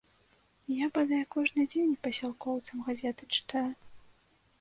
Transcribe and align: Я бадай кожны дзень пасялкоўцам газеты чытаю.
Я 0.75 0.85
бадай 0.95 1.19
кожны 1.35 1.65
дзень 1.73 1.91
пасялкоўцам 2.07 2.81
газеты 2.87 3.23
чытаю. 3.37 3.67